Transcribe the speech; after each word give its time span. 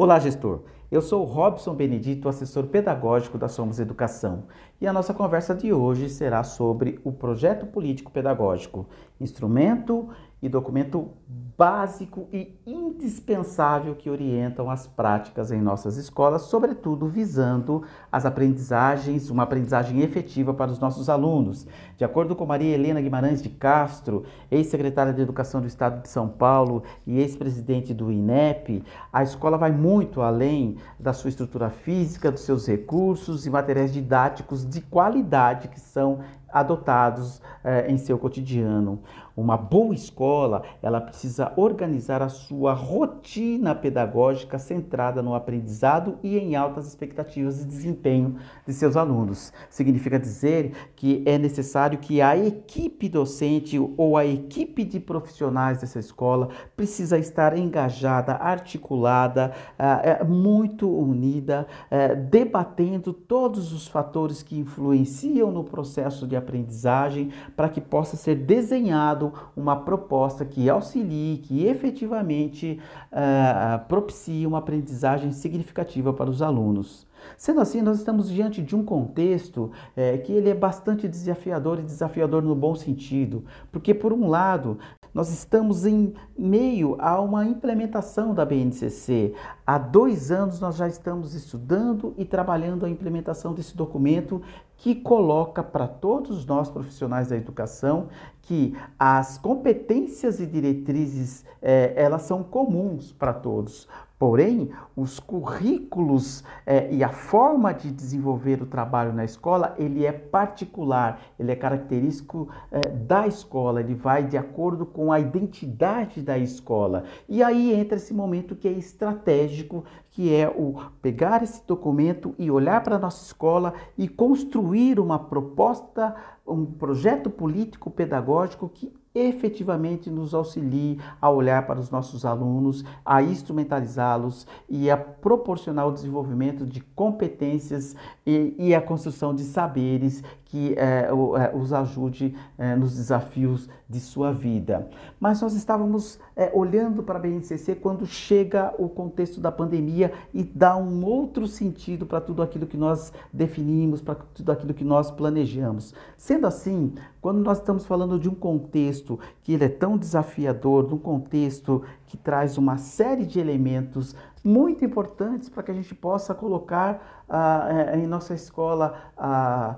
Olá, 0.00 0.20
gestor. 0.20 0.60
Eu 0.92 1.02
sou 1.02 1.24
Robson 1.24 1.74
Benedito, 1.74 2.28
assessor 2.28 2.68
pedagógico 2.68 3.36
da 3.36 3.48
Somos 3.48 3.80
Educação, 3.80 4.44
e 4.80 4.86
a 4.86 4.92
nossa 4.92 5.12
conversa 5.12 5.56
de 5.56 5.72
hoje 5.72 6.08
será 6.08 6.44
sobre 6.44 7.00
o 7.02 7.10
projeto 7.10 7.66
político 7.66 8.12
pedagógico, 8.12 8.86
instrumento 9.20 10.08
e 10.40 10.48
documento 10.48 11.10
básico 11.58 12.28
e 12.32 12.56
indispensável 12.64 13.96
que 13.96 14.08
orientam 14.08 14.70
as 14.70 14.86
práticas 14.86 15.50
em 15.50 15.60
nossas 15.60 15.96
escolas, 15.96 16.42
sobretudo 16.42 17.08
visando 17.08 17.82
as 18.12 18.24
aprendizagens, 18.24 19.28
uma 19.28 19.42
aprendizagem 19.42 20.00
efetiva 20.00 20.54
para 20.54 20.70
os 20.70 20.78
nossos 20.78 21.08
alunos. 21.08 21.66
De 21.96 22.04
acordo 22.04 22.36
com 22.36 22.46
Maria 22.46 22.72
Helena 22.72 23.00
Guimarães 23.00 23.42
de 23.42 23.48
Castro, 23.48 24.24
ex-secretária 24.48 25.12
de 25.12 25.20
Educação 25.20 25.60
do 25.60 25.66
Estado 25.66 26.00
de 26.00 26.08
São 26.08 26.28
Paulo 26.28 26.84
e 27.04 27.18
ex-presidente 27.18 27.92
do 27.92 28.12
INEP, 28.12 28.84
a 29.12 29.24
escola 29.24 29.58
vai 29.58 29.72
muito 29.72 30.20
além 30.20 30.76
da 30.96 31.12
sua 31.12 31.30
estrutura 31.30 31.70
física, 31.70 32.30
dos 32.30 32.42
seus 32.42 32.68
recursos 32.68 33.46
e 33.46 33.50
materiais 33.50 33.92
didáticos 33.92 34.64
de 34.64 34.80
qualidade 34.80 35.66
que 35.66 35.80
são 35.80 36.20
adotados 36.52 37.42
eh, 37.62 37.90
em 37.90 37.98
seu 37.98 38.18
cotidiano. 38.18 39.00
Uma 39.38 39.56
boa 39.56 39.94
escola, 39.94 40.64
ela 40.82 41.00
precisa 41.00 41.52
organizar 41.54 42.20
a 42.20 42.28
sua 42.28 42.72
rotina 42.72 43.72
pedagógica 43.72 44.58
centrada 44.58 45.22
no 45.22 45.32
aprendizado 45.32 46.18
e 46.24 46.36
em 46.36 46.56
altas 46.56 46.88
expectativas 46.88 47.60
de 47.60 47.64
desempenho 47.64 48.34
de 48.66 48.72
seus 48.72 48.96
alunos. 48.96 49.52
Significa 49.70 50.18
dizer 50.18 50.72
que 50.96 51.22
é 51.24 51.38
necessário 51.38 52.00
que 52.00 52.20
a 52.20 52.36
equipe 52.36 53.08
docente 53.08 53.78
ou 53.96 54.16
a 54.16 54.26
equipe 54.26 54.82
de 54.82 54.98
profissionais 54.98 55.82
dessa 55.82 56.00
escola 56.00 56.48
precisa 56.76 57.16
estar 57.16 57.56
engajada, 57.56 58.32
articulada, 58.34 59.52
eh, 59.78 60.24
muito 60.24 60.90
unida, 60.90 61.64
eh, 61.92 62.16
debatendo 62.16 63.12
todos 63.12 63.72
os 63.72 63.86
fatores 63.86 64.42
que 64.42 64.58
influenciam 64.58 65.52
no 65.52 65.62
processo 65.62 66.26
de 66.26 66.34
aprendizagem 66.34 67.30
para 67.54 67.68
que 67.68 67.80
possa 67.80 68.16
ser 68.16 68.34
desenhado 68.34 69.27
uma 69.56 69.76
proposta 69.76 70.44
que 70.44 70.68
auxilie, 70.68 71.38
que 71.38 71.66
efetivamente 71.66 72.80
uh, 73.12 73.86
propicie 73.86 74.46
uma 74.46 74.58
aprendizagem 74.58 75.32
significativa 75.32 76.12
para 76.12 76.30
os 76.30 76.42
alunos. 76.42 77.06
Sendo 77.36 77.60
assim, 77.60 77.82
nós 77.82 77.98
estamos 77.98 78.30
diante 78.30 78.62
de 78.62 78.74
um 78.76 78.84
contexto 78.84 79.70
é, 79.96 80.18
que 80.18 80.32
ele 80.32 80.48
é 80.48 80.54
bastante 80.54 81.08
desafiador 81.08 81.78
e 81.78 81.82
desafiador 81.82 82.42
no 82.42 82.54
bom 82.54 82.74
sentido, 82.74 83.44
porque 83.72 83.92
por 83.92 84.12
um 84.12 84.28
lado 84.28 84.78
nós 85.12 85.30
estamos 85.30 85.86
em 85.86 86.14
meio 86.36 86.96
a 87.00 87.20
uma 87.20 87.44
implementação 87.46 88.34
da 88.34 88.44
BNCC. 88.44 89.34
Há 89.66 89.78
dois 89.78 90.30
anos 90.30 90.60
nós 90.60 90.76
já 90.76 90.86
estamos 90.86 91.34
estudando 91.34 92.14
e 92.16 92.24
trabalhando 92.24 92.86
a 92.86 92.90
implementação 92.90 93.52
desse 93.52 93.76
documento 93.76 94.42
que 94.76 94.94
coloca 94.94 95.62
para 95.62 95.88
todos 95.88 96.46
nós 96.46 96.70
profissionais 96.70 97.28
da 97.28 97.36
educação 97.36 98.08
que 98.42 98.74
as 98.98 99.36
competências 99.36 100.40
e 100.40 100.46
diretrizes 100.46 101.44
é, 101.60 101.92
elas 101.96 102.22
são 102.22 102.42
comuns 102.42 103.12
para 103.12 103.32
todos. 103.32 103.88
Porém, 104.18 104.70
os 104.96 105.20
currículos 105.20 106.42
é, 106.66 106.92
e 106.92 107.04
a 107.04 107.08
forma 107.08 107.72
de 107.72 107.92
desenvolver 107.92 108.60
o 108.60 108.66
trabalho 108.66 109.12
na 109.12 109.24
escola, 109.24 109.76
ele 109.78 110.04
é 110.04 110.10
particular, 110.10 111.20
ele 111.38 111.52
é 111.52 111.56
característico 111.56 112.48
é, 112.72 112.88
da 112.88 113.28
escola, 113.28 113.80
ele 113.80 113.94
vai 113.94 114.24
de 114.24 114.36
acordo 114.36 114.84
com 114.84 115.12
a 115.12 115.20
identidade 115.20 116.20
da 116.20 116.36
escola. 116.36 117.04
E 117.28 117.44
aí 117.44 117.72
entra 117.72 117.96
esse 117.96 118.12
momento 118.12 118.56
que 118.56 118.66
é 118.66 118.72
estratégico, 118.72 119.84
que 120.10 120.34
é 120.34 120.48
o 120.48 120.74
pegar 121.00 121.44
esse 121.44 121.64
documento 121.64 122.34
e 122.36 122.50
olhar 122.50 122.82
para 122.82 122.96
a 122.96 122.98
nossa 122.98 123.24
escola 123.24 123.72
e 123.96 124.08
construir 124.08 124.98
uma 124.98 125.20
proposta, 125.20 126.16
um 126.44 126.66
projeto 126.66 127.30
político 127.30 127.88
pedagógico 127.88 128.68
que 128.68 128.92
efetivamente 129.14 130.10
nos 130.10 130.34
auxilie 130.34 130.98
a 131.20 131.30
olhar 131.30 131.66
para 131.66 131.80
os 131.80 131.90
nossos 131.90 132.24
alunos, 132.24 132.84
a 133.04 133.22
instrumentalizá-los 133.22 134.46
e 134.68 134.90
a 134.90 134.96
proporcionar 134.96 135.86
o 135.86 135.92
desenvolvimento 135.92 136.64
de 136.64 136.80
competências 136.80 137.96
e, 138.26 138.54
e 138.58 138.74
a 138.74 138.80
construção 138.80 139.34
de 139.34 139.44
saberes 139.44 140.22
que 140.44 140.74
é, 140.78 141.08
os 141.54 141.72
ajude 141.74 142.34
é, 142.56 142.74
nos 142.74 142.96
desafios 142.96 143.68
de 143.88 144.00
sua 144.00 144.32
vida. 144.32 144.88
Mas 145.20 145.42
nós 145.42 145.54
estávamos 145.54 146.18
olhando 146.52 147.02
para 147.02 147.18
a 147.18 147.20
BNCC 147.20 147.74
quando 147.74 148.06
chega 148.06 148.74
o 148.78 148.88
contexto 148.88 149.40
da 149.40 149.52
pandemia 149.52 150.12
e 150.32 150.42
dá 150.42 150.76
um 150.76 151.04
outro 151.04 151.46
sentido 151.46 152.06
para 152.06 152.20
tudo 152.20 152.42
aquilo 152.42 152.66
que 152.66 152.76
nós 152.76 153.12
definimos, 153.32 154.00
para 154.00 154.14
tudo 154.14 154.52
aquilo 154.52 154.72
que 154.72 154.84
nós 154.84 155.10
planejamos. 155.10 155.94
Sendo 156.16 156.46
assim, 156.46 156.94
quando 157.20 157.38
nós 157.38 157.58
estamos 157.58 157.84
falando 157.84 158.18
de 158.18 158.28
um 158.28 158.34
contexto 158.34 159.18
que 159.42 159.52
ele 159.52 159.64
é 159.64 159.68
tão 159.68 159.96
desafiador, 159.96 160.86
de 160.86 160.94
um 160.94 160.98
contexto 160.98 161.82
que 162.06 162.16
traz 162.16 162.56
uma 162.56 162.78
série 162.78 163.26
de 163.26 163.40
elementos 163.40 164.14
muito 164.44 164.84
importantes 164.84 165.48
para 165.48 165.62
que 165.62 165.70
a 165.70 165.74
gente 165.74 165.94
possa 165.94 166.34
colocar 166.34 167.24
ah, 167.28 167.92
em 167.94 168.06
nossa 168.06 168.34
escola 168.34 169.12
ah, 169.16 169.76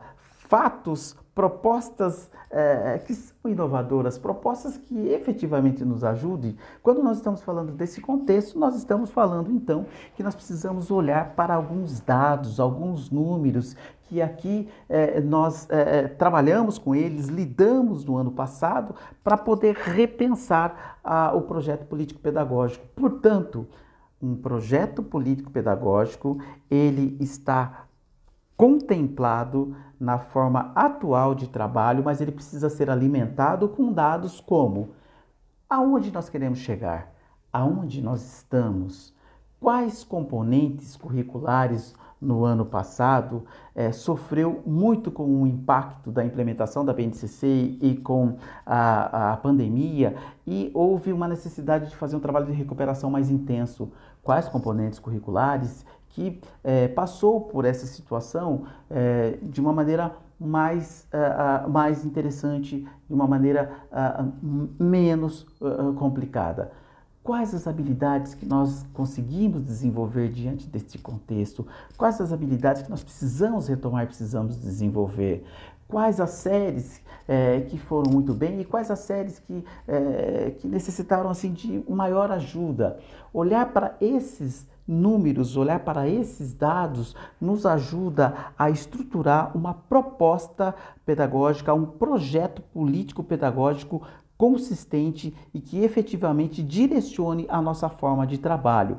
fatos, 0.48 1.16
propostas 1.40 2.30
é, 2.50 2.98
que 2.98 3.14
são 3.14 3.50
inovadoras, 3.50 4.18
propostas 4.18 4.76
que 4.76 5.08
efetivamente 5.08 5.82
nos 5.86 6.04
ajudem. 6.04 6.54
Quando 6.82 7.02
nós 7.02 7.16
estamos 7.16 7.40
falando 7.40 7.72
desse 7.72 7.98
contexto, 7.98 8.58
nós 8.58 8.76
estamos 8.76 9.10
falando 9.10 9.50
então 9.50 9.86
que 10.14 10.22
nós 10.22 10.34
precisamos 10.34 10.90
olhar 10.90 11.34
para 11.34 11.54
alguns 11.54 11.98
dados, 11.98 12.60
alguns 12.60 13.10
números 13.10 13.74
que 14.02 14.20
aqui 14.20 14.68
é, 14.86 15.18
nós 15.18 15.66
trabalhamos 16.18 16.76
com 16.76 16.94
eles, 16.94 17.28
lidamos 17.28 18.04
no 18.04 18.18
ano 18.18 18.32
passado 18.32 18.94
para 19.24 19.38
poder 19.38 19.76
repensar 19.76 20.98
o 21.34 21.40
projeto 21.40 21.86
político-pedagógico. 21.86 22.84
Portanto, 22.94 23.66
um 24.20 24.36
projeto 24.36 25.02
político-pedagógico 25.02 26.38
ele 26.70 27.16
está 27.18 27.86
contemplado 28.60 29.74
na 29.98 30.18
forma 30.18 30.70
atual 30.74 31.34
de 31.34 31.48
trabalho, 31.48 32.04
mas 32.04 32.20
ele 32.20 32.30
precisa 32.30 32.68
ser 32.68 32.90
alimentado 32.90 33.70
com 33.70 33.90
dados 33.90 34.38
como 34.38 34.90
aonde 35.66 36.12
nós 36.12 36.28
queremos 36.28 36.58
chegar, 36.58 37.10
aonde 37.50 38.02
nós 38.02 38.20
estamos, 38.20 39.14
quais 39.58 40.04
componentes 40.04 40.94
curriculares 40.94 41.94
no 42.20 42.44
ano 42.44 42.66
passado 42.66 43.46
é, 43.74 43.92
sofreu 43.92 44.62
muito 44.66 45.10
com 45.10 45.42
o 45.42 45.46
impacto 45.46 46.10
da 46.10 46.22
implementação 46.22 46.84
da 46.84 46.92
BNCC 46.92 47.78
e 47.80 47.96
com 47.96 48.36
a, 48.66 49.32
a 49.32 49.36
pandemia? 49.38 50.16
E 50.46 50.70
houve 50.74 51.14
uma 51.14 51.26
necessidade 51.26 51.88
de 51.88 51.96
fazer 51.96 52.14
um 52.14 52.20
trabalho 52.20 52.44
de 52.44 52.52
recuperação 52.52 53.10
mais 53.10 53.30
intenso. 53.30 53.90
Quais 54.22 54.50
componentes 54.50 54.98
curriculares 54.98 55.86
que 56.10 56.40
é, 56.62 56.88
passou 56.88 57.40
por 57.40 57.64
essa 57.64 57.86
situação 57.86 58.64
é, 58.90 59.38
de 59.42 59.60
uma 59.60 59.72
maneira 59.72 60.14
mais, 60.40 61.06
uh, 61.12 61.66
uh, 61.66 61.70
mais 61.70 62.04
interessante, 62.04 62.88
de 63.06 63.14
uma 63.14 63.26
maneira 63.26 63.70
uh, 63.92 64.82
menos 64.82 65.46
complicada. 65.98 66.72
Quais 67.22 67.54
as 67.54 67.66
habilidades 67.66 68.34
que 68.34 68.46
nós 68.46 68.86
conseguimos 68.94 69.62
desenvolver 69.62 70.28
diante 70.30 70.66
deste 70.66 70.96
contexto? 70.96 71.66
Quais 71.96 72.18
as 72.18 72.32
habilidades 72.32 72.82
que 72.82 72.90
nós 72.90 73.04
precisamos 73.04 73.68
retomar 73.68 74.06
precisamos 74.06 74.56
desenvolver? 74.56 75.44
Quais 75.86 76.18
as 76.18 76.30
séries 76.30 77.02
é, 77.28 77.60
que 77.60 77.76
foram 77.76 78.10
muito 78.10 78.32
bem 78.32 78.60
e 78.60 78.64
quais 78.64 78.90
as 78.90 79.00
séries 79.00 79.38
que, 79.38 79.64
é, 79.86 80.52
que 80.58 80.66
necessitaram 80.66 81.28
assim, 81.28 81.52
de 81.52 81.84
maior 81.90 82.30
ajuda? 82.30 82.98
Olhar 83.34 83.66
para 83.70 83.96
esses 84.00 84.66
números, 84.88 85.56
olhar 85.56 85.80
para 85.80 86.08
esses 86.08 86.54
dados, 86.54 87.14
nos 87.40 87.66
ajuda 87.66 88.34
a 88.58 88.70
estruturar 88.70 89.56
uma 89.56 89.74
proposta 89.74 90.74
pedagógica, 91.04 91.74
um 91.74 91.84
projeto 91.84 92.62
político-pedagógico 92.72 94.02
consistente 94.40 95.36
e 95.52 95.60
que 95.60 95.84
efetivamente 95.84 96.62
direcione 96.62 97.44
a 97.50 97.60
nossa 97.60 97.90
forma 97.90 98.26
de 98.26 98.38
trabalho. 98.38 98.96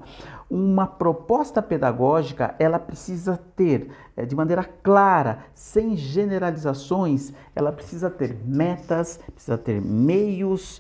Uma 0.48 0.86
proposta 0.86 1.64
pedagógica, 1.64 2.54
ela 2.60 2.78
precisa 2.78 3.42
ter 3.56 3.90
é, 4.16 4.24
de 4.24 4.36
maneira 4.36 4.64
clara, 4.64 5.46
sem 5.56 5.98
generalizações, 5.98 7.34
ela 7.56 7.72
precisa 7.72 8.08
ter 8.08 8.38
metas, 8.46 9.20
precisa 9.34 9.58
ter 9.58 9.82
meios, 9.82 10.80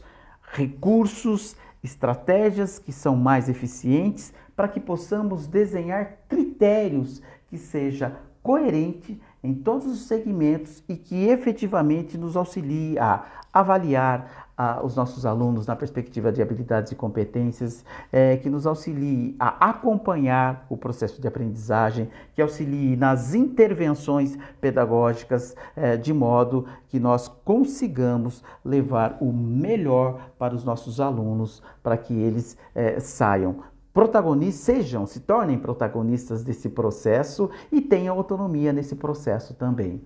recursos, 0.53 1.55
estratégias 1.83 2.77
que 2.77 2.91
são 2.91 3.15
mais 3.15 3.49
eficientes 3.49 4.31
para 4.55 4.67
que 4.67 4.79
possamos 4.79 5.47
desenhar 5.47 6.19
critérios 6.29 7.19
que 7.47 7.57
seja 7.57 8.15
coerente 8.43 9.19
em 9.43 9.53
todos 9.53 9.85
os 9.88 10.07
segmentos 10.07 10.83
e 10.88 10.95
que 10.95 11.25
efetivamente 11.27 12.17
nos 12.17 12.35
auxilie 12.35 12.97
a 12.99 13.25
avaliar, 13.51 14.47
a, 14.55 14.85
os 14.85 14.95
nossos 14.95 15.25
alunos 15.25 15.65
na 15.65 15.75
perspectiva 15.75 16.31
de 16.31 16.41
habilidades 16.41 16.91
e 16.91 16.95
competências, 16.95 17.83
é, 18.11 18.38
que 18.38 18.49
nos 18.49 18.67
auxilie 18.67 19.35
a 19.39 19.69
acompanhar 19.69 20.65
o 20.69 20.77
processo 20.77 21.19
de 21.19 21.27
aprendizagem, 21.27 22.09
que 22.35 22.41
auxilie 22.41 22.95
nas 22.95 23.33
intervenções 23.33 24.38
pedagógicas, 24.59 25.55
é, 25.75 25.97
de 25.97 26.13
modo 26.13 26.65
que 26.87 26.99
nós 26.99 27.27
consigamos 27.27 28.44
levar 28.63 29.17
o 29.19 29.33
melhor 29.33 30.29
para 30.37 30.53
os 30.53 30.63
nossos 30.63 30.99
alunos, 30.99 31.63
para 31.81 31.97
que 31.97 32.13
eles 32.13 32.57
é, 32.75 32.99
saiam 32.99 33.70
protagonistas, 33.93 34.63
sejam, 34.63 35.05
se 35.05 35.19
tornem 35.19 35.57
protagonistas 35.57 36.43
desse 36.43 36.69
processo 36.69 37.49
e 37.71 37.81
tenham 37.81 38.17
autonomia 38.17 38.71
nesse 38.71 38.95
processo 38.95 39.53
também. 39.53 40.01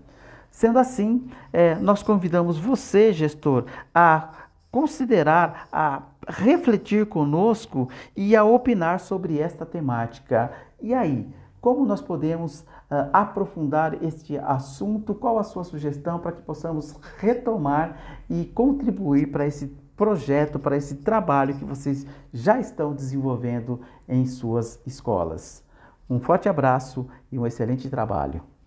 Sendo 0.49 0.79
assim, 0.79 1.27
é, 1.51 1.75
nós 1.75 2.01
convidamos 2.01 2.57
você, 2.57 3.11
gestor, 3.11 3.65
a 3.93 4.45
considerar, 4.71 5.67
a 5.71 6.03
refletir 6.27 7.05
conosco 7.05 7.89
e 8.15 8.35
a 8.35 8.43
opinar 8.43 8.99
sobre 8.99 9.39
esta 9.39 9.65
temática. 9.65 10.51
E 10.81 10.93
aí, 10.93 11.27
como 11.61 11.85
nós 11.85 12.01
podemos 12.01 12.61
uh, 12.61 13.09
aprofundar 13.11 14.03
este 14.03 14.37
assunto? 14.37 15.15
Qual 15.15 15.39
a 15.39 15.43
sua 15.43 15.63
sugestão 15.63 16.19
para 16.19 16.33
que 16.33 16.41
possamos 16.41 16.95
retomar 17.17 17.97
e 18.29 18.45
contribuir 18.45 19.31
para 19.31 19.47
esse 19.47 19.75
projeto, 19.95 20.59
para 20.59 20.77
esse 20.77 20.95
trabalho 20.95 21.55
que 21.55 21.65
vocês 21.65 22.05
já 22.33 22.59
estão 22.59 22.93
desenvolvendo 22.93 23.81
em 24.07 24.25
suas 24.25 24.79
escolas. 24.85 25.63
Um 26.09 26.19
forte 26.19 26.47
abraço 26.47 27.07
e 27.31 27.39
um 27.39 27.47
excelente 27.47 27.89
trabalho. 27.89 28.41